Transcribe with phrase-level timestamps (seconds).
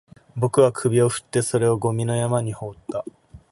[0.35, 3.05] 僕は首を振って、それをゴミの山に放った